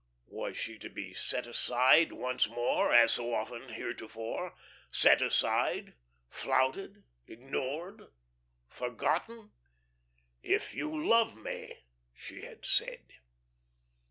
Was 0.31 0.57
she 0.57 0.79
to 0.79 0.89
be 0.89 1.13
set 1.13 1.45
aside 1.45 2.11
once 2.11 2.49
more, 2.49 2.91
as 2.91 3.11
so 3.11 3.35
often 3.35 3.69
heretofore 3.69 4.55
set 4.89 5.21
aside, 5.21 5.93
flouted, 6.27 7.03
ignored, 7.27 8.07
forgotten? 8.67 9.51
"If 10.41 10.73
you 10.73 10.89
love 11.05 11.35
me," 11.37 11.83
she 12.15 12.41
had 12.41 12.65
said. 12.65 13.13